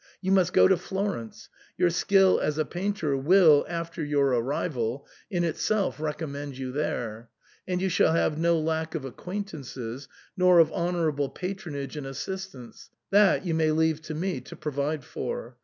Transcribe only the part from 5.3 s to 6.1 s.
itself